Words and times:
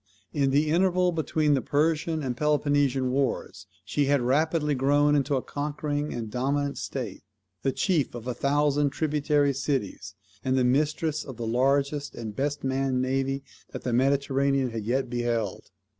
In 0.33 0.49
the 0.49 0.71
interval 0.71 1.11
between 1.11 1.53
the 1.53 1.61
Persian 1.61 2.23
and 2.23 2.35
Peloponnesian 2.35 3.11
wars 3.11 3.67
she 3.85 4.05
had 4.05 4.19
rapidly 4.19 4.73
grown 4.73 5.13
into 5.15 5.35
a 5.35 5.43
conquering 5.43 6.11
and 6.11 6.31
dominant 6.31 6.79
state, 6.79 7.21
the 7.61 7.71
chief 7.71 8.15
of 8.15 8.25
a 8.25 8.33
thousand 8.33 8.89
tributary 8.89 9.53
cities, 9.53 10.15
and 10.43 10.57
the 10.57 10.63
mistress 10.63 11.23
of 11.23 11.37
the 11.37 11.45
largest 11.45 12.15
and 12.15 12.35
best 12.35 12.63
manned 12.63 12.99
navy 12.99 13.43
that 13.73 13.83
the 13.83 13.93
Mediterranean 13.93 14.71
had 14.71 14.85
yet 14.85 15.07
beheld. 15.07 15.69